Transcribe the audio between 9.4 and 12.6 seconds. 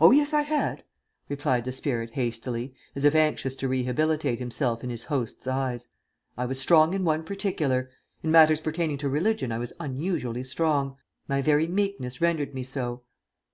I was unusually strong. My very meekness rendered